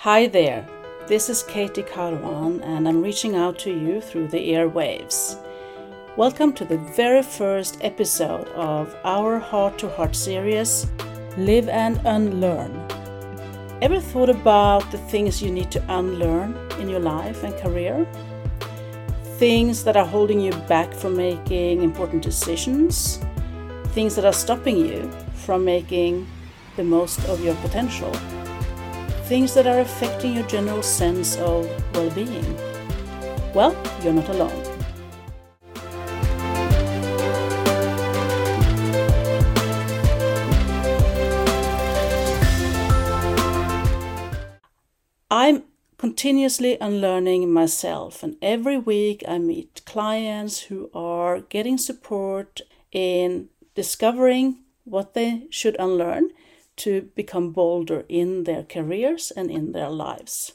[0.00, 0.68] Hi there,
[1.08, 5.42] this is Katy Caroan, and I'm reaching out to you through the airwaves.
[6.18, 10.86] Welcome to the very first episode of our Heart to Heart series,
[11.38, 12.76] Live and Unlearn.
[13.80, 18.06] Ever thought about the things you need to unlearn in your life and career?
[19.38, 23.18] Things that are holding you back from making important decisions,
[23.94, 26.28] things that are stopping you from making
[26.76, 28.14] the most of your potential
[29.26, 32.56] things that are affecting your general sense of well being.
[33.52, 34.62] Well, you're not alone.
[45.28, 45.64] I'm
[45.98, 52.60] continuously unlearning myself, and every week I meet clients who are getting support
[52.92, 56.30] in discovering what they should unlearn
[56.76, 60.52] to become bolder in their careers and in their lives.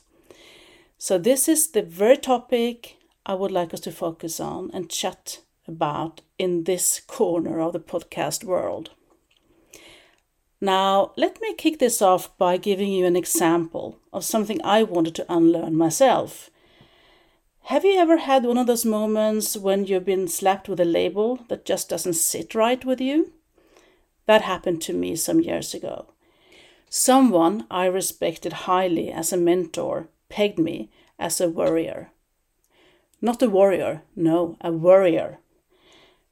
[0.98, 5.40] So, this is the very topic I would like us to focus on and chat
[5.68, 8.92] about in this corner of the podcast world.
[10.60, 15.16] Now, let me kick this off by giving you an example of something I wanted
[15.16, 16.52] to unlearn myself.
[17.66, 21.40] Have you ever had one of those moments when you've been slapped with a label
[21.48, 23.34] that just doesn't sit right with you?
[24.26, 26.14] That happened to me some years ago.
[26.90, 32.12] Someone I respected highly as a mentor pegged me as a worrier.
[33.22, 35.40] Not a warrior, no, a worrier.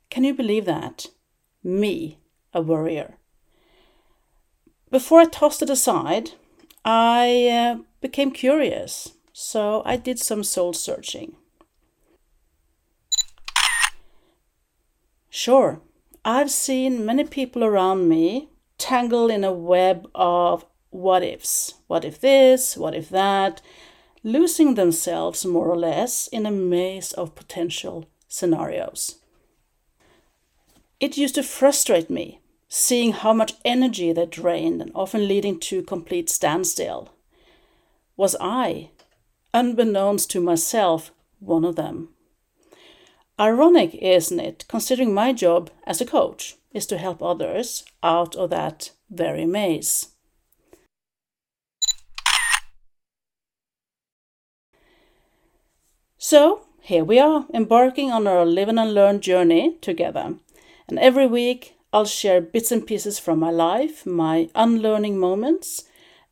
[0.10, 1.08] Can you believe that?
[1.64, 2.20] Me,
[2.54, 3.18] a worrier.
[4.90, 6.32] Before I tossed it aside,
[6.84, 11.36] I uh, became curious, so I did some soul searching.
[15.30, 15.80] Sure,
[16.26, 21.76] I've seen many people around me tangle in a web of what ifs.
[21.88, 22.76] What if this?
[22.76, 23.62] What if that?
[24.24, 29.16] Losing themselves more or less in a maze of potential scenarios.
[31.00, 35.82] It used to frustrate me seeing how much energy they drained and often leading to
[35.82, 37.10] complete standstill.
[38.16, 38.92] Was I,
[39.54, 42.10] unbeknownst to myself, one of them?
[43.40, 48.50] Ironic, isn't it, considering my job as a coach is to help others out of
[48.50, 50.10] that very maze.
[56.18, 60.36] So, here we are, embarking on our live and unlearn journey together.
[60.90, 65.86] And every week, I'll share bits and pieces from my life, my unlearning moments,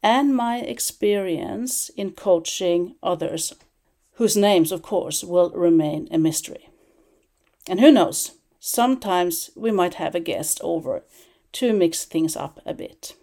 [0.04, 3.54] and my experience in coaching others,
[4.16, 6.70] whose names, of course, will remain a mystery.
[7.68, 11.04] And who knows, sometimes we might have a guest over
[11.54, 13.16] to mix things up a bit.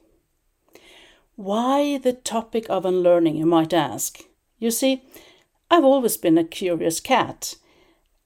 [1.37, 4.21] Why the topic of unlearning, you might ask?
[4.59, 5.03] You see,
[5.71, 7.57] I've always been a curious cat.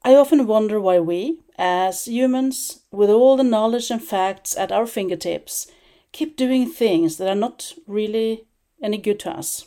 [0.03, 4.85] I often wonder why we, as humans, with all the knowledge and facts at our
[4.85, 5.67] fingertips,
[6.11, 8.45] keep doing things that are not really
[8.81, 9.65] any good to us.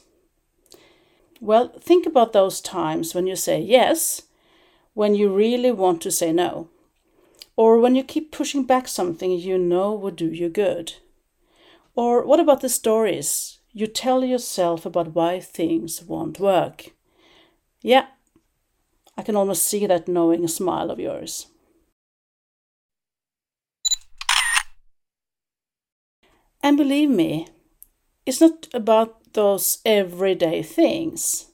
[1.40, 4.22] Well, think about those times when you say yes
[4.94, 6.68] when you really want to say no,
[7.56, 10.94] or when you keep pushing back something you know would do you good.
[11.94, 16.90] Or what about the stories you tell yourself about why things won't work?
[17.82, 18.06] Yeah,
[19.16, 21.46] I can almost see that knowing smile of yours.
[26.62, 27.48] And believe me,
[28.24, 31.51] it's not about those everyday things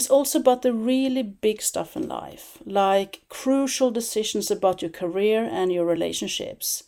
[0.00, 5.44] is also about the really big stuff in life, like crucial decisions about your career
[5.44, 6.84] and your relationships.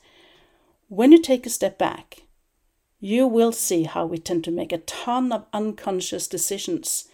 [0.89, 2.23] When you take a step back,
[3.01, 7.07] you will see how we tend to make a ton of unconscious decisions,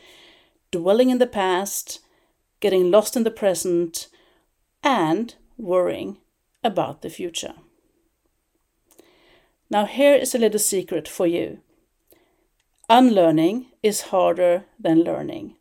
[0.70, 1.98] dwelling in the past,
[2.60, 4.06] getting lost in the present,
[4.84, 6.18] and worrying
[6.62, 7.54] about the future.
[9.68, 11.58] Now, here is a little secret for you
[12.88, 15.57] unlearning is harder than learning.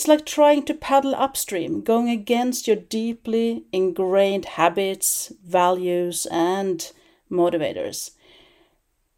[0.00, 6.90] It's like trying to paddle upstream, going against your deeply ingrained habits, values, and
[7.30, 8.12] motivators.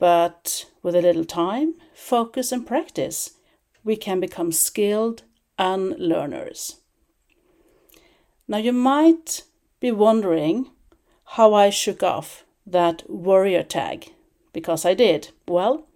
[0.00, 3.34] But with a little time, focus, and practice,
[3.84, 5.22] we can become skilled
[5.56, 6.80] unlearners.
[8.48, 9.44] Now, you might
[9.78, 10.68] be wondering
[11.36, 14.12] how I shook off that warrior tag,
[14.52, 15.28] because I did.
[15.46, 15.86] Well,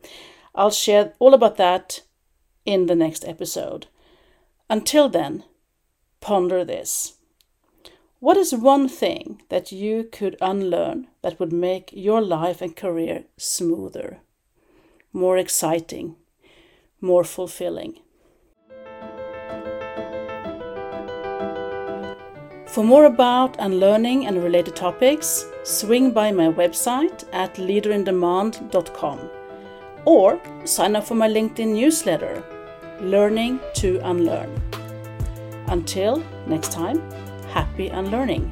[0.54, 2.02] I'll share all about that
[2.64, 3.88] in the next episode.
[4.68, 5.44] Until then,
[6.20, 7.14] ponder this.
[8.18, 13.24] What is one thing that you could unlearn that would make your life and career
[13.36, 14.18] smoother,
[15.12, 16.16] more exciting,
[17.00, 18.00] more fulfilling?
[22.66, 29.30] For more about unlearning and related topics, swing by my website at leaderindemand.com
[30.04, 32.42] or sign up for my LinkedIn newsletter,
[33.00, 34.50] Learning to Unlearn.
[35.68, 36.98] Until next time,
[37.52, 38.50] happy unlearning.